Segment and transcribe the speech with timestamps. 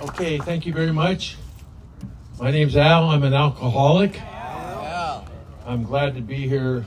[0.00, 1.36] Okay, thank you very much.
[2.38, 3.10] My name's Al.
[3.10, 4.20] I'm an alcoholic.
[5.66, 6.86] I'm glad to be here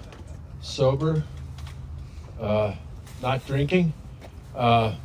[0.62, 1.22] sober,
[2.40, 2.74] uh,
[3.22, 3.92] not drinking.
[4.56, 4.96] Uh,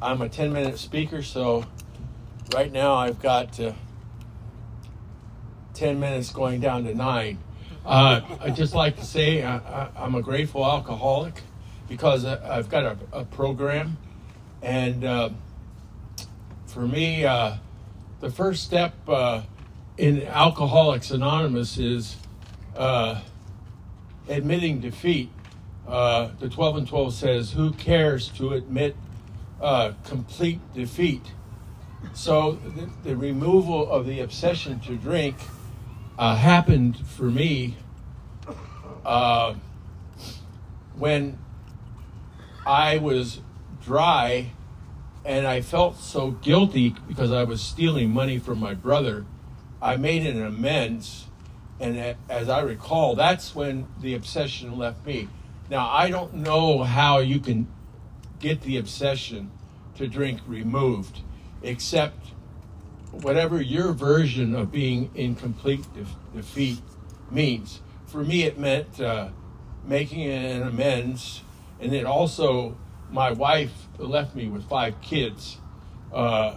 [0.00, 1.64] I'm a 10 minute speaker, so
[2.54, 3.72] right now I've got uh,
[5.74, 7.38] 10 minutes going down to nine.
[7.84, 11.42] Uh, I'd just like to say I, I, I'm a grateful alcoholic
[11.88, 13.96] because I, I've got a, a program,
[14.62, 15.30] and uh,
[16.74, 17.54] for me, uh,
[18.18, 19.42] the first step uh,
[19.96, 22.16] in Alcoholics Anonymous is
[22.76, 23.20] uh,
[24.28, 25.30] admitting defeat.
[25.86, 28.96] Uh, the 12 and 12 says, Who cares to admit
[29.60, 31.22] uh, complete defeat?
[32.12, 35.36] So the, the removal of the obsession to drink
[36.18, 37.76] uh, happened for me
[40.96, 41.38] when
[42.66, 43.40] I was
[43.80, 44.50] dry
[45.24, 49.24] and I felt so guilty because I was stealing money from my brother.
[49.80, 51.26] I made an amends,
[51.80, 55.28] and as I recall, that's when the obsession left me.
[55.70, 57.66] Now, I don't know how you can
[58.38, 59.50] get the obsession
[59.96, 61.20] to drink removed,
[61.62, 62.28] except
[63.10, 66.80] whatever your version of being in complete def- defeat
[67.30, 67.80] means.
[68.06, 69.28] For me, it meant uh,
[69.86, 71.42] making an amends,
[71.80, 72.76] and it also,
[73.14, 75.58] my wife left me with five kids,
[76.12, 76.56] uh,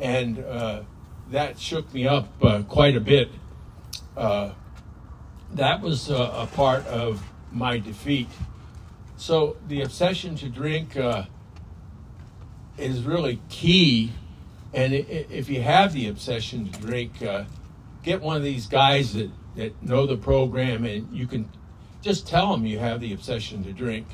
[0.00, 0.82] and uh,
[1.30, 3.28] that shook me up uh, quite a bit.
[4.16, 4.52] Uh,
[5.52, 8.28] that was uh, a part of my defeat.
[9.18, 11.24] So the obsession to drink uh,
[12.78, 14.12] is really key.
[14.72, 17.12] And if you have the obsession to drink,
[18.02, 21.50] get one of these guys that, that know the program and you can
[22.00, 24.06] just tell them you have the obsession to drink.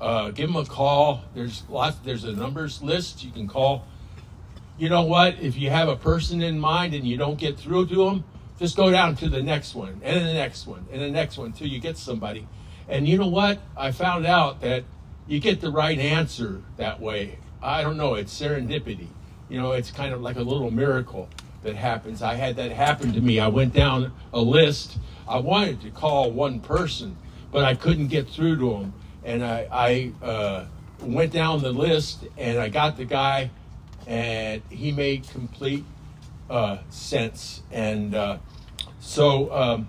[0.00, 1.24] Uh, give them a call.
[1.34, 1.98] There's lots.
[1.98, 3.86] There's a numbers list you can call.
[4.78, 5.38] You know what?
[5.40, 8.24] If you have a person in mind and you don't get through to them,
[8.58, 11.48] just go down to the next one and the next one and the next one
[11.48, 12.46] until you get somebody.
[12.88, 13.58] And you know what?
[13.76, 14.84] I found out that
[15.26, 17.38] you get the right answer that way.
[17.62, 18.14] I don't know.
[18.14, 19.08] It's serendipity.
[19.48, 21.28] You know, it's kind of like a little miracle
[21.62, 22.22] that happens.
[22.22, 23.38] I had that happen to me.
[23.38, 24.98] I went down a list.
[25.28, 27.16] I wanted to call one person,
[27.52, 28.94] but I couldn't get through to him.
[29.30, 30.64] And I, I uh,
[31.02, 33.50] went down the list and I got the guy,
[34.08, 35.84] and he made complete
[36.50, 37.62] uh, sense.
[37.70, 38.38] And uh,
[38.98, 39.86] so, um,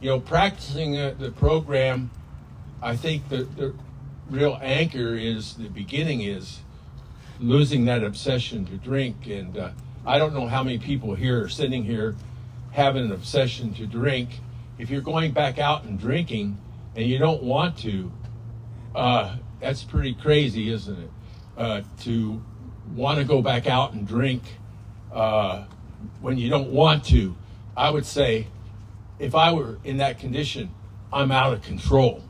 [0.00, 2.10] you know, practicing the program,
[2.82, 3.74] I think the, the
[4.28, 6.62] real anchor is the beginning is
[7.38, 9.28] losing that obsession to drink.
[9.28, 9.70] And uh,
[10.04, 12.16] I don't know how many people here are sitting here
[12.72, 14.40] having an obsession to drink.
[14.78, 16.58] If you're going back out and drinking
[16.96, 18.10] and you don't want to,
[18.94, 21.10] uh, that's pretty crazy, isn't it?
[21.56, 22.42] Uh, to
[22.94, 24.42] want to go back out and drink
[25.12, 25.64] uh,
[26.20, 27.36] when you don't want to.
[27.76, 28.48] I would say,
[29.18, 30.74] if I were in that condition,
[31.12, 32.22] I'm out of control.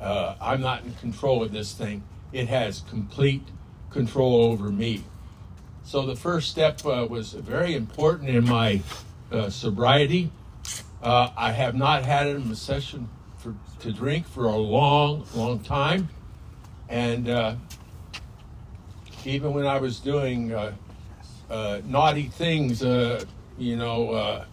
[0.00, 2.04] Uh, I'm not in control of this thing.
[2.32, 3.42] It has complete
[3.90, 5.04] control over me.
[5.82, 8.82] So the first step uh, was very important in my
[9.32, 10.30] uh, sobriety.
[11.02, 13.08] I have not had an obsession
[13.38, 16.08] for, to drink for a long, long time.
[16.88, 17.54] And uh,
[19.24, 20.74] even when I was doing uh,
[21.50, 23.24] uh, naughty things, uh,
[23.58, 24.44] you know, uh,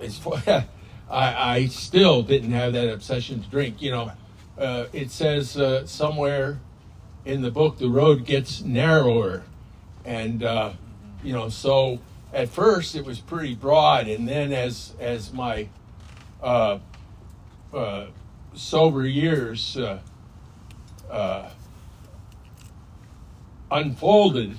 [1.10, 3.80] I, I still didn't have that obsession to drink.
[3.80, 4.12] You know,
[4.58, 5.58] uh, it says
[5.90, 6.60] somewhere
[7.24, 9.42] in the book, the road gets narrower.
[10.04, 10.42] And,
[11.22, 12.00] you know, so
[12.32, 14.08] at first it was pretty broad.
[14.08, 15.68] And then as, as my
[17.76, 18.06] uh,
[18.54, 20.00] sober years uh,
[21.10, 21.50] uh,
[23.70, 24.56] unfolded,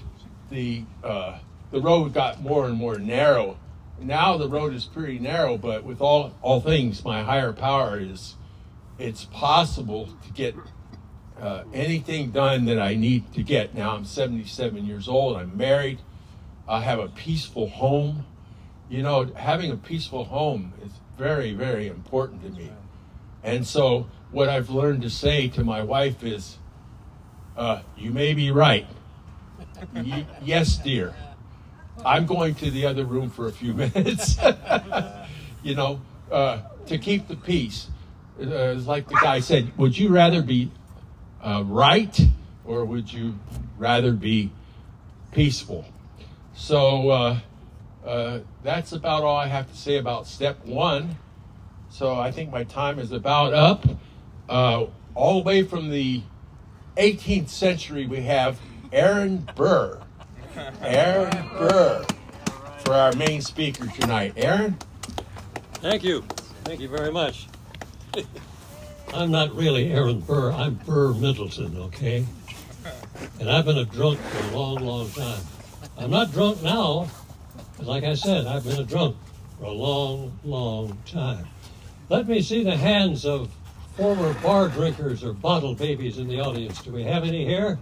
[0.50, 1.39] the, uh,
[1.72, 3.57] the road got more and more narrow.
[4.00, 8.35] Now the road is pretty narrow, but with all, all things, my higher power is
[9.00, 10.56] it's possible to get
[11.39, 13.74] uh, anything done that I need to get.
[13.74, 15.38] Now I'm 77 years old.
[15.38, 16.00] I'm married.
[16.68, 18.25] I have a peaceful home.
[18.89, 22.71] You know, having a peaceful home is very, very important to me.
[23.47, 26.57] And so, what I've learned to say to my wife is,
[27.55, 28.85] uh, "You may be right.
[29.95, 31.15] Y- yes, dear.
[32.05, 34.38] I'm going to the other room for a few minutes.
[35.63, 37.88] you know, uh, to keep the peace."
[38.38, 40.69] Uh, it's like the guy said, "Would you rather be
[41.41, 42.19] uh, right
[42.65, 43.39] or would you
[43.77, 44.51] rather be
[45.31, 45.85] peaceful?"
[46.53, 47.39] So uh,
[48.05, 51.15] uh, that's about all I have to say about step one.
[51.89, 53.86] So I think my time is about up.
[54.48, 54.86] Uh,
[55.16, 56.22] all the way from the
[56.98, 58.60] 18th century, we have
[58.92, 60.00] Aaron Burr.
[60.81, 62.06] Aaron Burr
[62.80, 64.34] for our main speaker tonight.
[64.38, 64.78] Aaron?
[65.75, 66.24] Thank you.
[66.63, 67.48] Thank you very much.
[69.13, 70.51] I'm not really Aaron Burr.
[70.51, 72.25] I'm Burr Middleton, okay?
[73.40, 75.42] And I've been a drunk for a long, long time.
[75.98, 77.10] I'm not drunk now.
[77.78, 79.16] but Like I said, I've been a drunk
[79.57, 81.48] for a long, long time.
[82.09, 83.51] Let me see the hands of
[83.98, 86.81] former bar drinkers or bottle babies in the audience.
[86.81, 87.77] Do we have any here?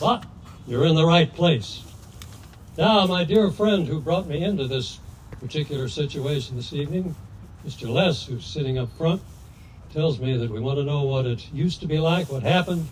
[0.00, 0.26] But
[0.66, 1.84] you're in the right place.
[2.76, 4.98] Now, my dear friend who brought me into this
[5.38, 7.14] particular situation this evening,
[7.64, 7.88] Mr.
[7.88, 9.22] Les, who's sitting up front,
[9.92, 12.88] tells me that we want to know what it used to be like, what happened,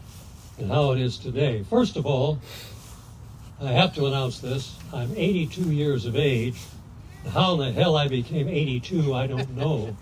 [0.56, 1.64] and how it is today.
[1.68, 2.38] First of all,
[3.60, 4.76] I have to announce this.
[4.92, 6.60] I'm 82 years of age.
[7.32, 9.96] How in the hell I became 82, I don't know.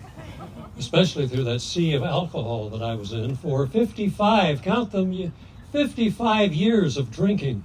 [0.77, 5.33] Especially through that sea of alcohol that I was in for 55, count them,
[5.71, 7.63] 55 years of drinking.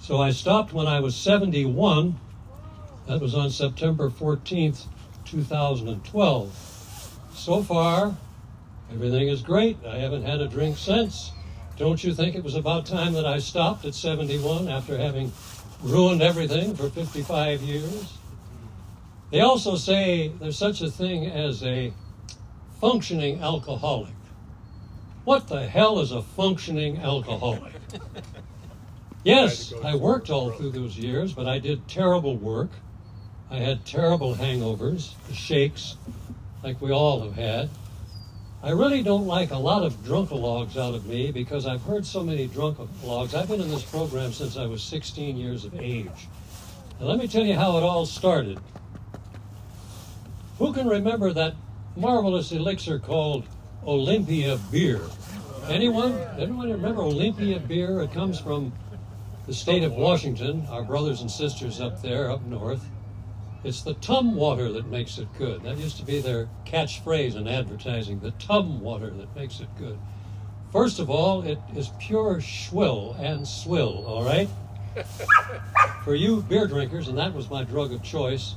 [0.00, 2.18] So I stopped when I was 71.
[3.06, 4.86] That was on September 14th,
[5.24, 7.18] 2012.
[7.34, 8.16] So far,
[8.92, 9.76] everything is great.
[9.86, 11.32] I haven't had a drink since.
[11.76, 15.32] Don't you think it was about time that I stopped at 71 after having
[15.82, 18.18] ruined everything for 55 years?
[19.30, 21.92] They also say there's such a thing as a
[22.80, 24.14] functioning alcoholic.
[25.24, 27.74] What the hell is a functioning alcoholic?
[29.22, 32.70] Yes, I worked all through those years, but I did terrible work.
[33.50, 35.96] I had terrible hangovers, the shakes,
[36.64, 37.68] like we all have had.
[38.62, 42.22] I really don't like a lot of drunkalogs out of me because I've heard so
[42.22, 43.34] many drunkalogs.
[43.34, 46.28] I've been in this program since I was 16 years of age.
[46.98, 48.58] And let me tell you how it all started.
[50.58, 51.54] Who can remember that
[51.96, 53.46] marvelous elixir called
[53.84, 55.00] Olympia beer?
[55.68, 56.12] Anyone?
[56.38, 58.00] Anyone remember Olympia beer?
[58.00, 58.72] It comes from
[59.46, 62.84] the state of Washington, our brothers and sisters up there, up north.
[63.62, 65.62] It's the Tumwater that makes it good.
[65.64, 69.98] That used to be their catchphrase in advertising the Tumwater that makes it good.
[70.72, 74.48] First of all, it is pure schwill and swill, all right?
[76.04, 78.54] For you beer drinkers, and that was my drug of choice,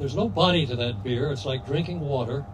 [0.00, 1.30] there's no body to that beer.
[1.30, 2.44] It's like drinking water.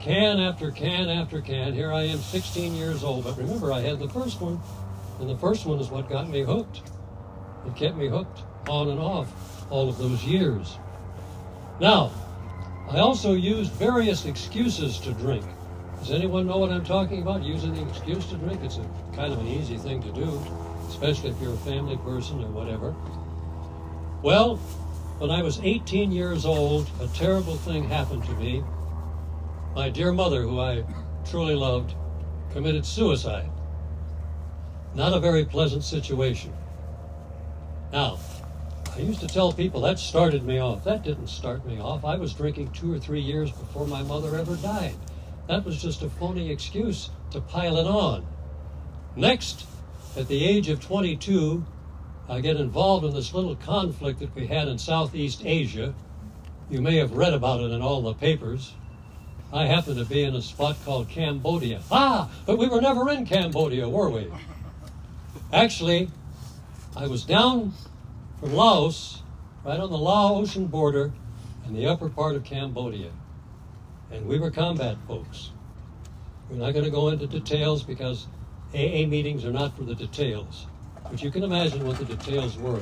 [0.00, 1.72] Can after can after can.
[1.72, 3.24] Here I am, 16 years old.
[3.24, 4.60] But remember, I had the first one,
[5.18, 6.82] and the first one is what got me hooked.
[7.66, 9.32] It kept me hooked on and off
[9.70, 10.76] all of those years.
[11.80, 12.12] Now,
[12.90, 15.44] I also used various excuses to drink.
[15.98, 17.42] Does anyone know what I'm talking about?
[17.42, 18.60] Using the excuse to drink?
[18.62, 20.38] It's a kind of an easy thing to do,
[20.88, 22.94] especially if you're a family person or whatever.
[24.22, 24.60] Well,
[25.18, 28.62] when I was 18 years old, a terrible thing happened to me.
[29.74, 30.84] My dear mother, who I
[31.24, 31.94] truly loved,
[32.52, 33.50] committed suicide.
[34.94, 36.52] Not a very pleasant situation.
[37.92, 38.18] Now,
[38.94, 40.84] I used to tell people that started me off.
[40.84, 42.04] That didn't start me off.
[42.04, 44.96] I was drinking two or three years before my mother ever died.
[45.48, 48.26] That was just a phony excuse to pile it on.
[49.14, 49.66] Next,
[50.16, 51.64] at the age of 22,
[52.28, 55.94] I get involved in this little conflict that we had in Southeast Asia.
[56.68, 58.74] You may have read about it in all the papers.
[59.52, 61.82] I happened to be in a spot called Cambodia.
[61.90, 64.28] Ah, but we were never in Cambodia, were we?
[65.52, 66.10] Actually,
[66.96, 67.72] I was down
[68.40, 69.22] from Laos,
[69.64, 71.12] right on the Laotian border
[71.64, 73.12] in the upper part of Cambodia.
[74.10, 75.50] And we were combat folks.
[76.50, 78.26] We're not going to go into details because
[78.74, 80.66] AA meetings are not for the details.
[81.10, 82.80] But you can imagine what the details were.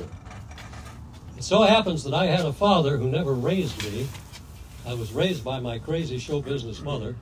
[1.37, 4.07] It so happens that I had a father who never raised me.
[4.87, 7.15] I was raised by my crazy show business mother.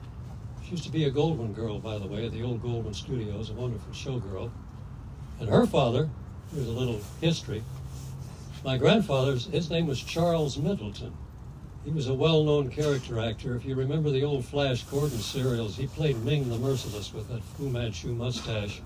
[0.64, 3.50] She used to be a Goldwyn girl, by the way, at the old Goldwyn Studios,
[3.50, 4.50] a wonderful showgirl.
[5.40, 6.08] And her father,
[6.54, 7.62] here's a little history.
[8.64, 11.12] My grandfather's, his name was Charles Middleton.
[11.84, 13.56] He was a well known character actor.
[13.56, 17.42] If you remember the old Flash Gordon serials, he played Ming the Merciless with that
[17.42, 18.80] Fu Manchu mustache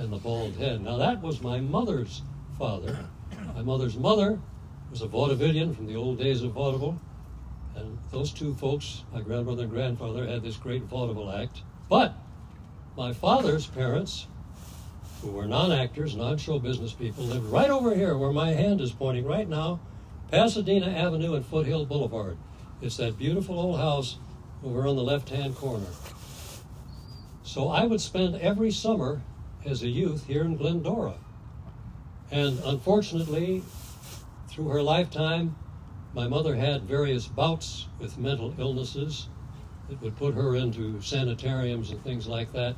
[0.00, 0.80] and the bald head.
[0.82, 2.22] Now, that was my mother's
[2.58, 2.98] father.
[3.54, 4.40] My mother's mother
[4.90, 6.98] was a vaudevillian from the old days of vaudeville.
[7.76, 11.62] And those two folks, my grandmother and grandfather, had this great vaudeville act.
[11.90, 12.14] But
[12.96, 14.26] my father's parents,
[15.20, 18.80] who were non actors, non show business people, lived right over here where my hand
[18.80, 19.80] is pointing right now,
[20.30, 22.38] Pasadena Avenue and Foothill Boulevard.
[22.80, 24.16] It's that beautiful old house
[24.64, 25.86] over on the left hand corner.
[27.42, 29.20] So I would spend every summer
[29.64, 31.14] as a youth here in Glendora.
[32.30, 33.62] And unfortunately,
[34.48, 35.56] through her lifetime,
[36.14, 39.28] my mother had various bouts with mental illnesses
[39.88, 42.76] that would put her into sanitariums and things like that.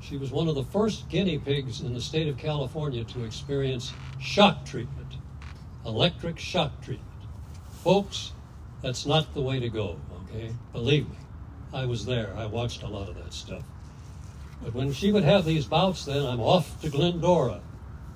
[0.00, 3.94] She was one of the first guinea pigs in the state of California to experience
[4.20, 5.14] shock treatment,
[5.86, 7.10] electric shock treatment.
[7.82, 8.32] Folks,
[8.82, 10.52] that's not the way to go, okay?
[10.72, 11.16] Believe me,
[11.72, 12.34] I was there.
[12.36, 13.62] I watched a lot of that stuff.
[14.64, 17.60] But when she would have these bouts, then I'm off to Glendora.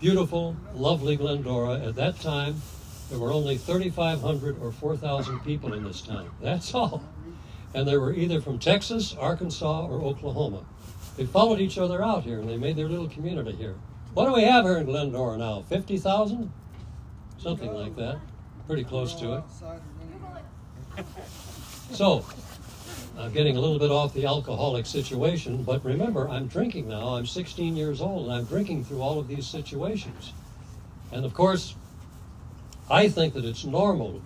[0.00, 1.78] Beautiful, lovely Glendora.
[1.87, 2.62] At that time,
[3.11, 6.31] there were only 3,500 or 4,000 people in this town.
[6.40, 7.02] That's all.
[7.75, 10.64] And they were either from Texas, Arkansas, or Oklahoma.
[11.19, 13.75] They followed each other out here and they made their little community here.
[14.14, 15.62] What do we have here in Glendora now?
[15.69, 16.50] 50,000?
[17.38, 18.19] Something like that.
[18.67, 19.45] Pretty close to it.
[21.93, 22.25] So,
[23.19, 27.17] I'm getting a little bit off the alcoholic situation, but remember, I'm drinking now.
[27.17, 30.33] I'm 16 years old and I'm drinking through all of these situations.
[31.11, 31.75] And of course,
[32.89, 34.23] I think that it's normal.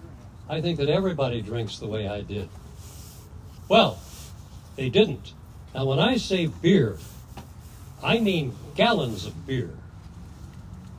[0.47, 2.51] I think that everybody drinks the way I did.
[3.67, 3.99] Well,
[4.77, 5.33] they didn't.
[5.75, 6.99] Now, when I say beer,
[8.03, 9.71] I mean gallons of beer.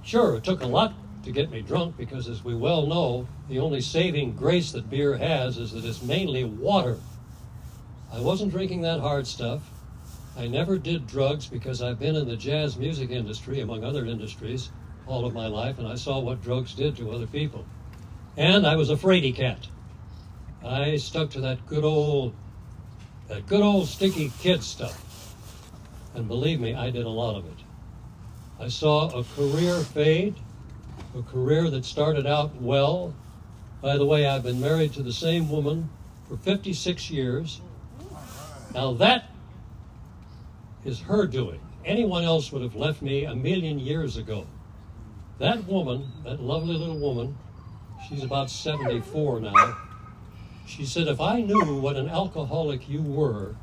[0.03, 3.59] Sure, it took a lot to get me drunk because, as we well know, the
[3.59, 6.97] only saving grace that beer has is that it's mainly water.
[8.13, 9.67] I wasn't drinking that hard stuff.
[10.37, 14.69] I never did drugs because I've been in the jazz music industry, among other industries,
[15.07, 17.65] all of my life, and I saw what drugs did to other people.
[18.37, 19.67] And I was a fraidy cat.
[20.63, 22.35] I stuck to that good old
[23.29, 25.35] that good old sticky kid stuff.
[26.13, 27.63] And believe me, I did a lot of it.
[28.59, 30.35] I saw a career fade,
[31.17, 33.15] a career that started out well.
[33.81, 35.89] By the way, I've been married to the same woman
[36.27, 37.59] for 56 years.
[38.73, 39.29] Now that
[40.83, 41.59] is her doing.
[41.85, 44.47] Anyone else would have left me a million years ago.
[45.39, 47.37] That woman, that lovely little woman,
[48.07, 49.77] she's about 74 now.
[50.65, 53.55] She said, If I knew what an alcoholic you were,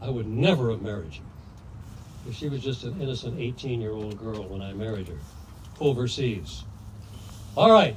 [0.00, 2.32] I would never have married you.
[2.32, 5.18] She was just an innocent 18 year old girl when I married her
[5.80, 6.64] overseas.
[7.56, 7.96] All right,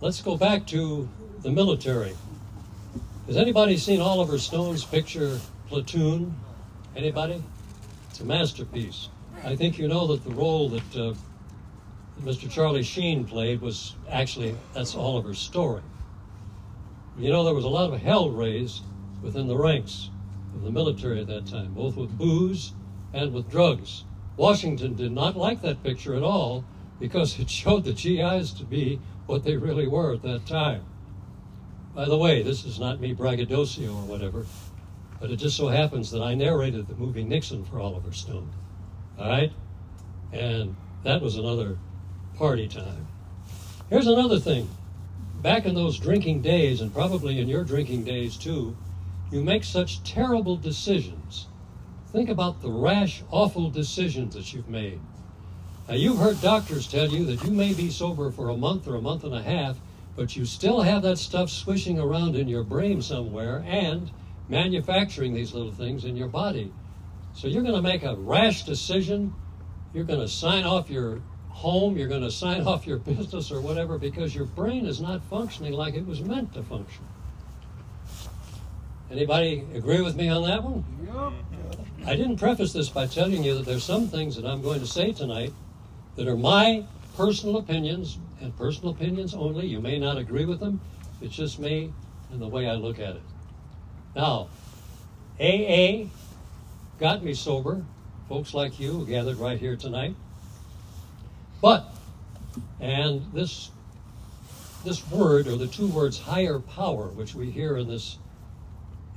[0.00, 1.08] let's go back to
[1.42, 2.14] the military.
[3.26, 6.34] Has anybody seen Oliver Stone's picture, Platoon?
[6.94, 7.42] Anybody?
[8.10, 9.08] It's a masterpiece.
[9.44, 11.14] I think you know that the role that uh,
[12.22, 12.50] Mr.
[12.50, 15.82] Charlie Sheen played was actually, that's Oliver's story.
[17.18, 18.82] You know, there was a lot of hell raised
[19.22, 20.10] within the ranks
[20.54, 22.72] of the military at that time, both with booze
[23.12, 24.04] and with drugs.
[24.36, 26.64] Washington did not like that picture at all
[27.00, 30.84] because it showed the GIs to be what they really were at that time.
[31.94, 34.44] By the way, this is not me braggadocio or whatever,
[35.20, 38.50] but it just so happens that I narrated the movie Nixon for Oliver Stone.
[39.18, 39.52] All right?
[40.32, 41.78] And that was another
[42.36, 43.06] party time.
[43.88, 44.68] Here's another thing
[45.42, 48.76] back in those drinking days, and probably in your drinking days too,
[49.30, 51.46] you make such terrible decisions.
[52.12, 55.00] Think about the rash, awful decisions that you've made.
[55.88, 58.96] Now, you've heard doctors tell you that you may be sober for a month or
[58.96, 59.78] a month and a half,
[60.16, 64.10] but you still have that stuff swishing around in your brain somewhere and
[64.48, 66.72] manufacturing these little things in your body.
[67.34, 69.34] So you're going to make a rash decision.
[69.92, 71.20] You're going to sign off your
[71.56, 75.22] home, you're going to sign off your business or whatever because your brain is not
[75.24, 77.04] functioning like it was meant to function.
[79.10, 80.84] Anybody agree with me on that one?
[82.04, 84.86] I didn't preface this by telling you that there's some things that I'm going to
[84.86, 85.52] say tonight
[86.16, 86.84] that are my
[87.16, 89.66] personal opinions and personal opinions only.
[89.66, 90.80] You may not agree with them.
[91.22, 91.92] It's just me
[92.30, 93.22] and the way I look at it.
[94.16, 94.48] Now,
[95.38, 96.06] AA
[96.98, 97.84] got me sober.
[98.30, 100.14] Folks like you gathered right here tonight.
[101.60, 101.94] But,
[102.80, 103.70] and this
[104.84, 108.16] this word or the two words higher power, which we hear in this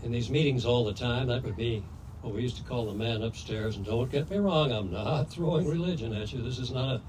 [0.03, 1.81] in these meetings all the time, that would be
[2.21, 3.77] what we used to call the man upstairs.
[3.77, 6.41] And don't get me wrong, I'm not throwing religion at you.
[6.41, 7.01] This is not a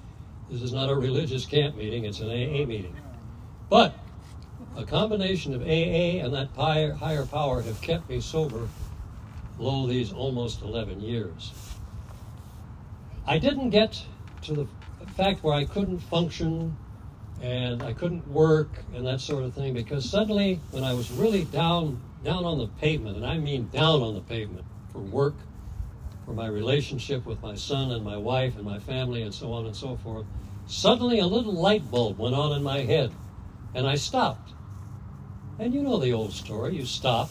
[0.49, 2.95] this is not a religious camp meeting, it's an AA meeting.
[3.69, 3.99] But
[4.77, 8.69] a combination of AA and that higher, power have kept me sober,
[9.59, 11.53] lo, these almost 11 years.
[13.27, 14.05] I didn't get
[14.43, 14.67] to the
[15.17, 16.77] fact where I couldn't function
[17.43, 21.45] and I couldn't work and that sort of thing because suddenly when I was really
[21.45, 25.35] down down on the pavement and I mean down on the pavement for work
[26.27, 29.67] for my relationship with my son and my wife and my family and so on
[29.67, 30.27] and so forth
[30.67, 33.11] suddenly a little light bulb went on in my head
[33.75, 34.53] and I stopped
[35.61, 37.31] and you know the old story you stop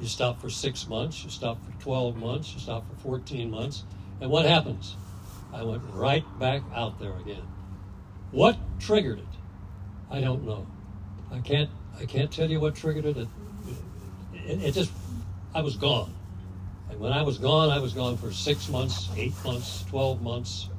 [0.00, 3.82] you stop for 6 months you stop for 12 months you stop for 14 months
[4.20, 4.96] and what happens
[5.52, 7.42] I went right back out there again.
[8.30, 9.24] What triggered it?
[10.10, 10.66] I don't know.
[11.30, 11.70] I can't.
[12.00, 13.16] I can't tell you what triggered it.
[13.16, 13.28] It,
[14.34, 14.90] it, it just.
[15.54, 16.14] I was gone,
[16.88, 20.70] And when I was gone, I was gone for six months, eight months, 12 months,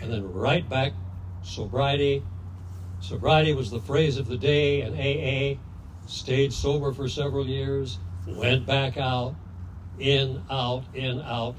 [0.00, 0.94] and then right back
[1.42, 2.22] sobriety.
[3.00, 5.60] Sobriety was the phrase of the day in AA.
[6.10, 9.36] Stayed sober for several years, went back out,
[10.00, 11.54] in, out, in, out.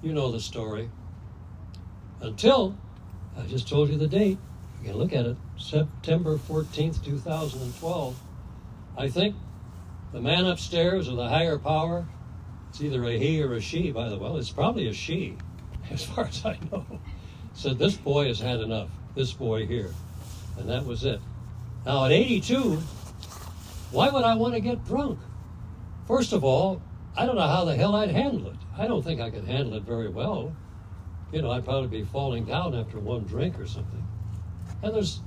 [0.00, 0.88] You know the story.
[2.20, 2.76] Until
[3.36, 4.38] I just told you the date.
[4.80, 8.16] You can look at it September 14th, 2012.
[8.96, 9.34] I think
[10.12, 12.06] the man upstairs or the higher power,
[12.68, 14.22] it's either a he or a she, by the way.
[14.22, 15.36] Well, it's probably a she,
[15.90, 16.86] as far as I know.
[17.54, 18.88] Said, This boy has had enough.
[19.16, 19.90] This boy here.
[20.56, 21.20] And that was it.
[21.84, 22.80] Now, at 82,
[23.96, 25.18] why would I want to get drunk?
[26.06, 26.82] First of all,
[27.16, 28.56] I don't know how the hell I'd handle it.
[28.76, 30.54] I don't think I could handle it very well.
[31.32, 34.06] You know, I'd probably be falling down after one drink or something.
[34.82, 35.20] And there's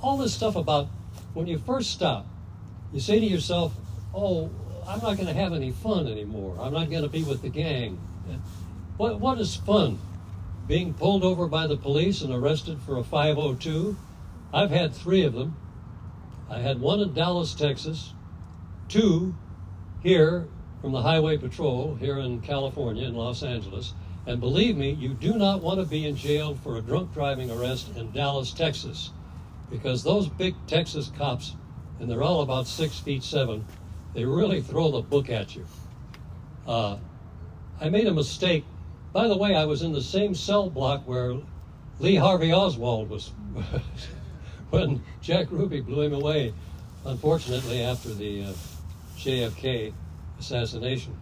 [0.00, 0.86] all this stuff about
[1.32, 2.24] when you first stop,
[2.92, 3.74] you say to yourself,
[4.14, 4.48] oh,
[4.86, 6.56] I'm not going to have any fun anymore.
[6.60, 7.98] I'm not going to be with the gang.
[8.96, 9.98] What, what is fun?
[10.68, 13.96] Being pulled over by the police and arrested for a 502?
[14.52, 15.56] I've had three of them.
[16.50, 18.12] I had one in Dallas, Texas,
[18.88, 19.34] two
[20.02, 20.46] here
[20.80, 23.94] from the Highway Patrol here in California, in Los Angeles.
[24.26, 27.50] And believe me, you do not want to be in jail for a drunk driving
[27.50, 29.10] arrest in Dallas, Texas,
[29.70, 31.54] because those big Texas cops,
[31.98, 33.64] and they're all about six feet seven,
[34.14, 35.66] they really throw the book at you.
[36.66, 36.98] Uh,
[37.80, 38.64] I made a mistake.
[39.12, 41.36] By the way, I was in the same cell block where
[41.98, 43.32] Lee Harvey Oswald was
[44.74, 46.52] when Jack Ruby blew him away,
[47.04, 48.52] unfortunately, after the uh,
[49.16, 49.92] JFK
[50.38, 51.16] assassination.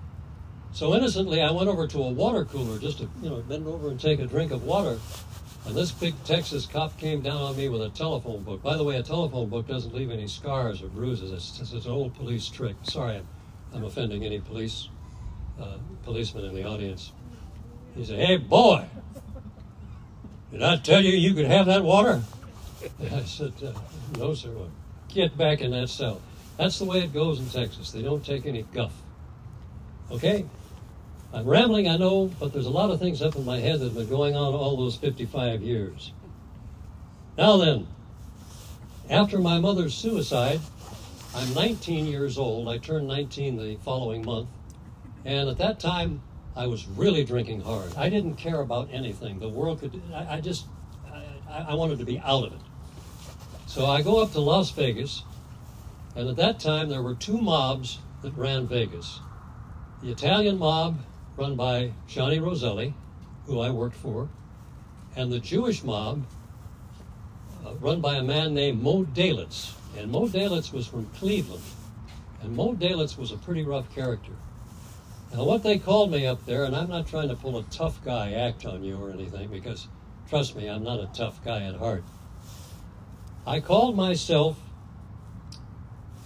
[0.72, 3.88] So innocently, I went over to a water cooler just to, you know, bend over
[3.88, 4.98] and take a drink of water.
[5.66, 8.62] And this big Texas cop came down on me with a telephone book.
[8.62, 11.30] By the way, a telephone book doesn't leave any scars or bruises.
[11.30, 12.74] It's, it's an old police trick.
[12.82, 13.26] Sorry, I'm,
[13.74, 14.88] I'm offending any police
[15.60, 17.12] uh, policeman in the audience.
[17.94, 18.86] He said, "Hey, boy,
[20.50, 22.22] did I tell you you could have that water?"
[23.12, 23.72] I said, uh,
[24.18, 24.50] "No, sir.
[25.08, 26.20] Get back in that cell."
[26.56, 27.90] That's the way it goes in Texas.
[27.90, 28.92] They don't take any guff.
[30.10, 30.44] Okay?
[31.32, 33.86] I'm rambling, I know, but there's a lot of things up in my head that
[33.86, 36.12] have been going on all those 55 years.
[37.38, 37.86] Now then,
[39.08, 40.60] after my mother's suicide,
[41.34, 42.68] I'm 19 years old.
[42.68, 44.48] I turned 19 the following month.
[45.24, 46.20] And at that time,
[46.54, 47.94] I was really drinking hard.
[47.96, 49.38] I didn't care about anything.
[49.38, 50.66] The world could, I, I just,
[51.48, 52.60] I, I wanted to be out of it.
[53.72, 55.22] So I go up to Las Vegas,
[56.14, 59.20] and at that time, there were two mobs that ran Vegas
[60.02, 60.98] the Italian mob
[61.38, 62.92] run by Johnny Roselli,
[63.46, 64.28] who I worked for,
[65.16, 66.22] and the Jewish mob
[67.64, 69.72] uh, run by a man named Moe Dalitz.
[69.96, 71.64] And Moe Dalitz was from Cleveland.
[72.42, 74.32] And Moe Dalitz was a pretty rough character.
[75.32, 78.04] Now, what they called me up there, and I'm not trying to pull a tough
[78.04, 79.88] guy act on you or anything, because
[80.28, 82.04] trust me, I'm not a tough guy at heart.
[83.46, 84.56] I called myself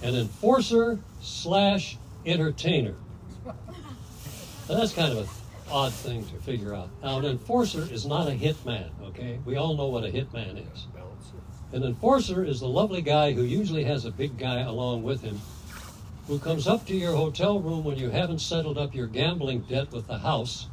[0.02, 2.94] an enforcer slash entertainer.
[3.46, 3.54] Now,
[4.78, 5.28] that's kind of an
[5.70, 6.90] odd thing to figure out.
[7.02, 9.38] Now, an enforcer is not a hitman, okay?
[9.44, 10.86] We all know what a hitman is.
[11.72, 15.40] An enforcer is the lovely guy who usually has a big guy along with him
[16.26, 19.92] who comes up to your hotel room when you haven't settled up your gambling debt
[19.92, 20.68] with the house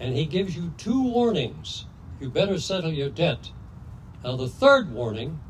[0.00, 1.86] and he gives you two warnings.
[2.20, 3.50] You better settle your debt.
[4.24, 5.40] Now, the third warning,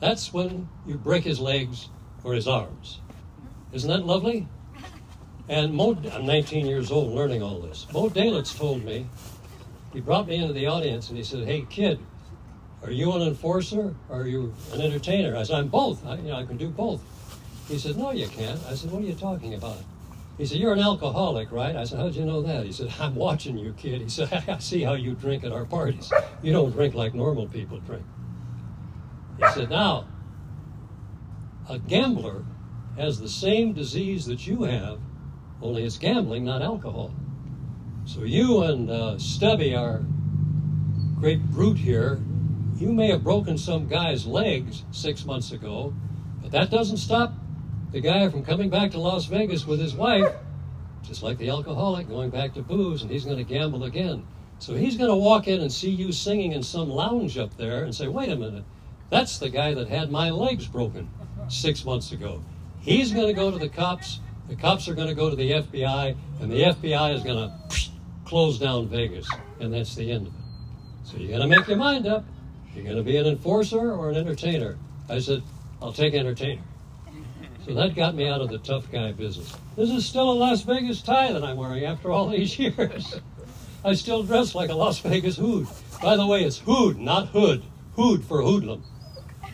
[0.00, 1.88] that's when you break his legs
[2.24, 3.00] or his arms.
[3.72, 4.48] Isn't that lovely?
[5.48, 7.86] And Moe, I'm 19 years old learning all this.
[7.92, 9.06] Moe Dalitz told me,
[9.92, 11.98] he brought me into the audience and he said, Hey, kid,
[12.82, 15.36] are you an enforcer or are you an entertainer?
[15.36, 16.06] I said, I'm both.
[16.06, 17.02] I, you know, I can do both.
[17.68, 18.60] He said, No, you can't.
[18.68, 19.78] I said, What are you talking about?
[20.38, 21.76] He said, You're an alcoholic, right?
[21.76, 22.64] I said, How'd you know that?
[22.64, 24.00] He said, I'm watching you, kid.
[24.00, 26.12] He said, I see how you drink at our parties.
[26.42, 28.04] You don't drink like normal people drink.
[29.40, 30.06] He said, Now,
[31.68, 32.44] a gambler
[32.96, 34.98] has the same disease that you have
[35.62, 37.12] only it's gambling, not alcohol.
[38.06, 40.02] So you and uh, Stubby, our
[41.18, 42.20] great brute here,
[42.76, 45.92] you may have broken some guy's legs six months ago,
[46.40, 47.34] but that doesn't stop
[47.92, 50.32] the guy from coming back to Las Vegas with his wife,
[51.02, 54.26] just like the alcoholic going back to booze, and he's going to gamble again.
[54.60, 57.84] So he's going to walk in and see you singing in some lounge up there
[57.84, 58.64] and say, wait a minute,
[59.10, 61.10] that's the guy that had my legs broken
[61.48, 62.42] six months ago.
[62.80, 64.20] He's going to go to the cops
[64.50, 67.90] the cops are going to go to the FBI, and the FBI is going to
[68.24, 69.28] close down Vegas,
[69.60, 70.40] and that's the end of it.
[71.04, 72.24] So you got to make your mind up.
[72.74, 74.76] You're going to be an enforcer or an entertainer.
[75.08, 75.44] I said,
[75.80, 76.62] I'll take entertainer.
[77.64, 79.56] So that got me out of the tough guy business.
[79.76, 83.20] This is still a Las Vegas tie that I'm wearing after all these years.
[83.84, 85.68] I still dress like a Las Vegas hood.
[86.02, 87.62] By the way, it's hood, not hood.
[87.94, 88.82] Hood for hoodlum.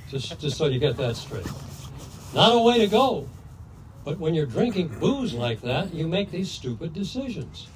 [0.09, 1.47] Just, just so you get that straight.
[2.35, 3.29] Not a way to go.
[4.05, 7.66] But when you're drinking booze like that, you make these stupid decisions.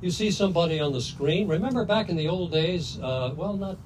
[0.00, 1.48] You see somebody on the screen.
[1.48, 3.76] Remember back in the old days, uh, well, not,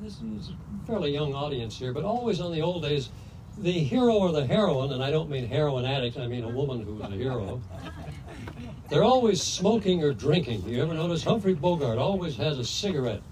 [0.00, 3.10] this is a fairly young audience here, but always on the old days,
[3.58, 6.84] the hero or the heroine, and I don't mean heroin addict, I mean a woman
[6.84, 7.60] who's a hero,
[8.88, 10.68] they're always smoking or drinking.
[10.68, 13.22] You ever notice Humphrey Bogart always has a cigarette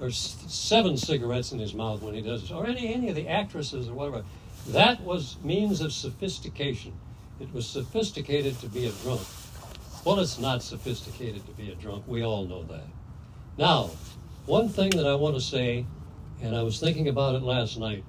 [0.00, 3.28] or seven cigarettes in his mouth when he does this, or any, any of the
[3.28, 4.24] actresses or whatever.
[4.68, 6.92] That was means of sophistication.
[7.40, 9.22] It was sophisticated to be a drunk.
[10.04, 12.04] Well, it's not sophisticated to be a drunk.
[12.06, 12.86] We all know that.
[13.58, 13.90] Now,
[14.46, 15.86] one thing that I want to say,
[16.42, 18.04] and I was thinking about it last night.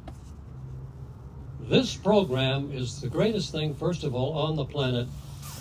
[1.61, 5.07] This program is the greatest thing, first of all, on the planet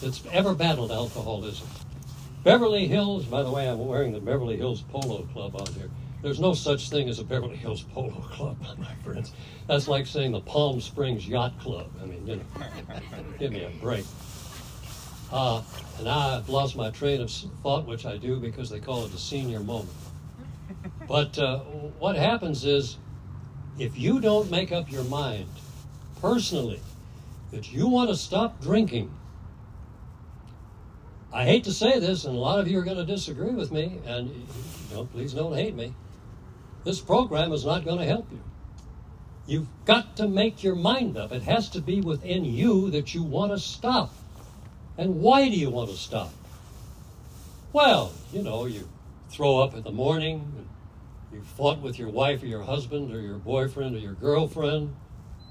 [0.01, 1.67] that's ever battled alcoholism.
[2.45, 5.91] Beverly Hills, by the way, I'm wearing the Beverly Hills Polo Club on here.
[6.27, 9.31] There's no such thing as a Beverly Hills Polo Club, my friends.
[9.69, 11.89] That's like saying the Palm Springs Yacht Club.
[12.03, 12.43] I mean, you know,
[13.39, 14.05] give me a break.
[15.31, 15.63] Uh,
[16.01, 19.19] and I've lost my train of thought, which I do because they call it a
[19.19, 19.95] senior moment.
[21.07, 21.61] But uh,
[22.01, 22.97] what happens is,
[23.79, 25.47] if you don't make up your mind
[26.21, 26.81] personally
[27.53, 29.15] that you want to stop drinking,
[31.33, 33.71] I hate to say this, and a lot of you are going to disagree with
[33.71, 34.49] me, and
[34.93, 35.95] know, please don't hate me.
[36.87, 38.41] This program is not going to help you.
[39.45, 41.33] You've got to make your mind up.
[41.33, 44.15] It has to be within you that you want to stop.
[44.97, 46.33] And why do you want to stop?
[47.73, 48.89] Well, you know, you
[49.31, 50.69] throw up in the morning, and
[51.33, 54.95] you fought with your wife or your husband or your boyfriend or your girlfriend,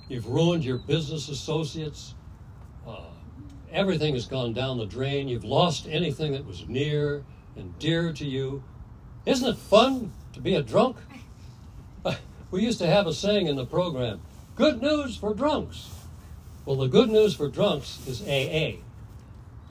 [0.07, 2.15] you've ruined your business associates,
[2.87, 3.09] uh,
[3.73, 7.25] everything has gone down the drain, you've lost anything that was near
[7.57, 8.63] and dear to you.
[9.25, 10.95] Isn't it fun to be a drunk?
[12.55, 14.21] We used to have a saying in the program
[14.55, 15.89] good news for drunks.
[16.63, 18.79] Well, the good news for drunks is AA.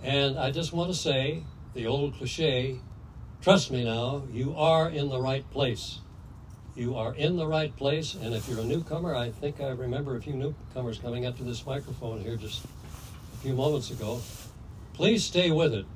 [0.03, 2.77] And I just want to say the old cliche
[3.41, 6.01] trust me now, you are in the right place.
[6.77, 8.17] You are in the right place.
[8.17, 11.43] And if you're a newcomer, I think I remember a few newcomers coming up to
[11.43, 12.67] this microphone here just
[13.33, 14.21] a few moments ago.
[14.93, 15.87] Please stay with it.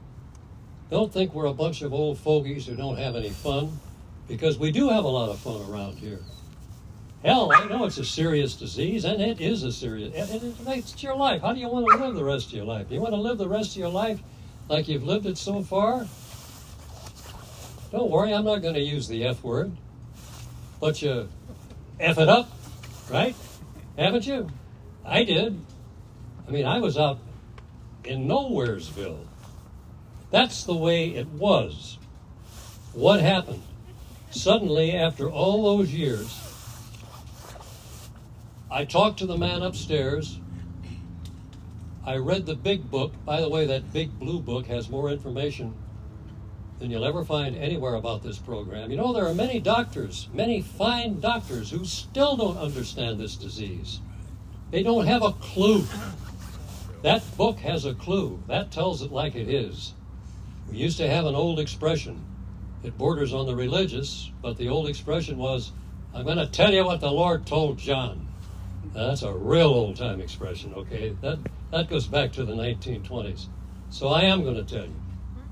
[0.91, 3.79] Don't think we're a bunch of old fogies who don't have any fun,
[4.27, 6.21] because we do have a lot of fun around here.
[7.25, 10.15] Hell, I know it's a serious disease, and it is a serious.
[10.15, 11.43] It, it, it's your life.
[11.43, 12.89] How do you want to live the rest of your life?
[12.89, 14.21] Do You want to live the rest of your life
[14.69, 16.07] like you've lived it so far?
[17.91, 19.73] Don't worry, I'm not going to use the F word.
[20.81, 21.29] But you
[21.99, 22.49] F it up,
[23.11, 23.35] right?
[23.97, 24.49] Haven't you?
[25.05, 25.61] I did.
[26.47, 27.19] I mean, I was out
[28.05, 29.27] in Nowheresville.
[30.31, 31.99] That's the way it was.
[32.93, 33.63] What happened?
[34.31, 36.48] Suddenly, after all those years,
[38.71, 40.41] I talked to the man upstairs.
[42.05, 43.15] I read the big book.
[43.25, 45.75] By the way, that big blue book has more information
[46.79, 48.91] than you'll ever find anywhere about this program.
[48.91, 54.01] You know, there are many doctors, many fine doctors, who still don't understand this disease.
[54.71, 55.85] They don't have a clue.
[57.03, 58.43] That book has a clue.
[58.49, 59.95] That tells it like it is.
[60.71, 62.23] We used to have an old expression.
[62.83, 65.73] It borders on the religious, but the old expression was,
[66.15, 68.28] I'm going to tell you what the Lord told John.
[69.07, 71.17] That's a real old time expression, okay?
[71.21, 71.39] That,
[71.71, 73.47] that goes back to the 1920s.
[73.91, 74.97] So I am going to tell you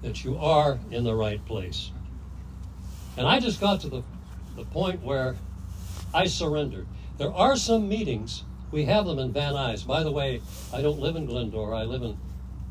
[0.03, 1.93] that you are in the right place.
[3.17, 4.03] And I just got to the,
[4.57, 5.37] the point where
[6.13, 6.89] I surrendered.
[7.19, 9.87] There are some meetings, we have them in Van Nuys.
[9.87, 12.19] By the way, I don't live in Glendora, I live in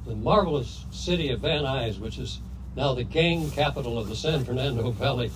[0.06, 2.40] the marvelous city of Van Nuys, which is
[2.76, 5.32] now the gang capital of the San Fernando Valley.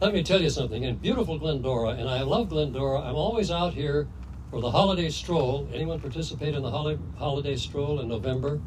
[0.00, 0.82] Let me tell you something.
[0.82, 4.08] In beautiful Glendora, and I love Glendora, I'm always out here
[4.50, 5.68] for the holiday stroll.
[5.72, 8.60] Anyone participate in the holiday stroll in November?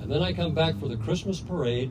[0.00, 1.90] And then I come back for the Christmas parade,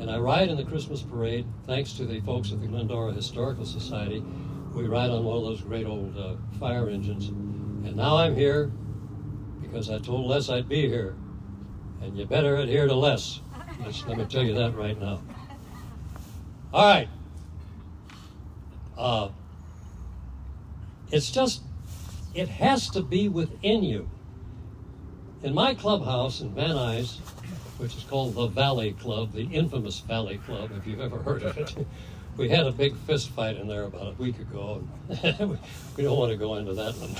[0.00, 3.64] and I ride in the Christmas parade thanks to the folks at the Glendora Historical
[3.64, 4.22] Society.
[4.74, 7.28] We ride on one of those great old uh, fire engines.
[7.28, 8.70] And now I'm here
[9.62, 11.14] because I told Les I'd be here.
[12.02, 13.40] And you better adhere to Les.
[13.84, 15.20] Just, let me tell you that right now.
[16.72, 17.08] All right.
[18.98, 19.28] Uh,
[21.10, 21.62] it's just
[22.36, 24.08] it has to be within you.
[25.42, 27.18] In my clubhouse in Van Nuys,
[27.78, 31.56] which is called the Valley Club, the infamous Valley Club, if you've ever heard of
[31.56, 31.74] it,
[32.36, 34.86] we had a big fist fight in there about a week ago.
[35.08, 37.14] we don't want to go into that one.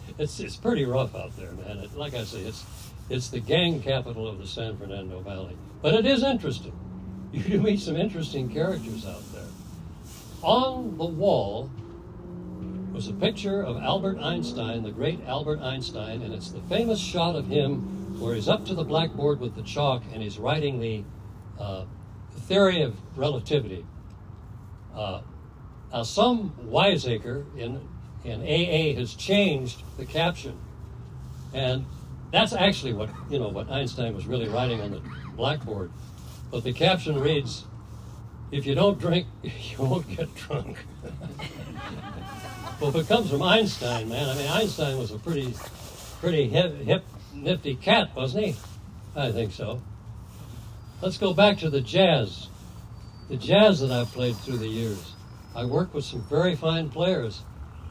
[0.18, 1.78] it's it's pretty rough out there, man.
[1.78, 2.64] It, like I say, it's
[3.08, 5.56] it's the gang capital of the San Fernando Valley.
[5.80, 6.76] But it is interesting.
[7.32, 9.42] You do meet some interesting characters out there.
[10.42, 11.70] On the wall
[12.96, 17.36] was a picture of Albert Einstein, the great Albert Einstein, and it's the famous shot
[17.36, 21.04] of him where he's up to the blackboard with the chalk and he's writing the,
[21.60, 21.84] uh,
[22.48, 23.84] theory of relativity.
[24.94, 25.20] Uh,
[25.92, 27.86] now, some wiseacre in,
[28.24, 30.58] in AA has changed the caption,
[31.52, 31.84] and
[32.32, 35.02] that's actually what you know what Einstein was really writing on the
[35.36, 35.90] blackboard.
[36.50, 37.66] But the caption reads,
[38.50, 40.78] "If you don't drink, you won't get drunk."
[42.80, 45.54] well, if it comes from Einstein, man, I mean, Einstein was a pretty,
[46.20, 48.56] pretty hip, hip, nifty cat, wasn't he?
[49.14, 49.80] I think so.
[51.00, 52.48] Let's go back to the jazz.
[53.28, 55.14] The jazz that I've played through the years.
[55.54, 57.42] I worked with some very fine players.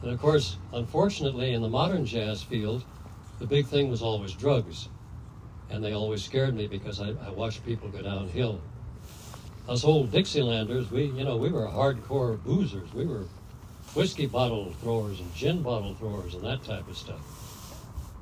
[0.02, 2.84] And of course, unfortunately, in the modern jazz field,
[3.40, 4.88] the big thing was always drugs.
[5.68, 8.60] And they always scared me because I, I watched people go downhill.
[9.68, 12.92] Us old Dixielanders, we, you know, we were hardcore boozers.
[12.94, 13.24] We were
[13.96, 17.22] whiskey bottle throwers and gin bottle throwers and that type of stuff.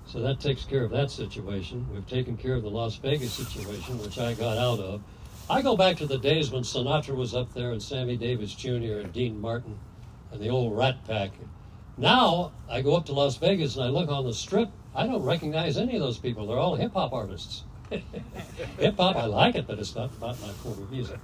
[0.07, 1.85] So that takes care of that situation.
[1.93, 5.03] We've taken care of the Las Vegas situation, which I got out of.
[5.51, 9.01] I go back to the days when Sinatra was up there and Sammy Davis Jr.
[9.01, 9.77] and Dean Martin
[10.31, 11.33] and the old Rat Pack.
[11.99, 14.69] Now I go up to Las Vegas and I look on the strip.
[14.95, 16.47] I don't recognize any of those people.
[16.47, 17.65] They're all hip hop artists.
[17.91, 21.19] hip hop, I like it, but it's not, not my form of music.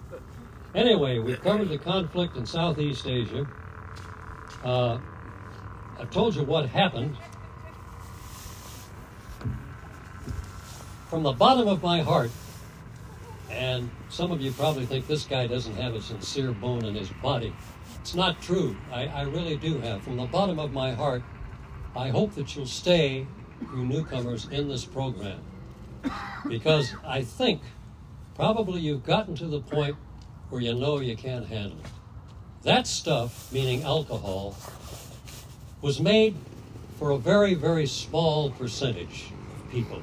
[0.75, 3.47] Anyway, we've covered the conflict in Southeast Asia.
[4.65, 4.99] Uh,
[5.99, 7.17] I've told you what happened.
[11.09, 12.31] From the bottom of my heart,
[13.51, 17.09] and some of you probably think this guy doesn't have a sincere bone in his
[17.23, 17.53] body.
[18.01, 18.77] It's not true.
[18.93, 20.03] I, I really do have.
[20.03, 21.23] From the bottom of my heart,
[21.97, 23.27] I hope that you'll stay,
[23.75, 25.41] you newcomers, in this program.
[26.49, 27.61] Because I think
[28.35, 29.97] probably you've gotten to the point
[30.49, 32.00] where you know you can't handle it.
[32.63, 34.55] That stuff, meaning alcohol,
[35.81, 36.37] was made
[36.99, 40.03] for a very, very small percentage of people.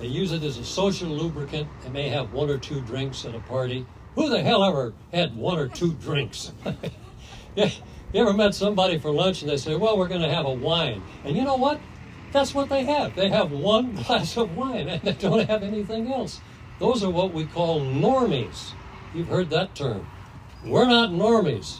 [0.00, 1.68] They use it as a social lubricant.
[1.84, 3.86] They may have one or two drinks at a party.
[4.16, 6.50] Who the hell ever had one or two drinks?
[7.56, 7.70] you
[8.14, 11.02] ever met somebody for lunch and they say, Well, we're going to have a wine?
[11.24, 11.80] And you know what?
[12.32, 13.14] That's what they have.
[13.14, 16.40] They have one glass of wine and they don't have anything else.
[16.80, 18.72] Those are what we call normies.
[19.14, 20.08] You've heard that term.
[20.66, 21.78] We're not normies.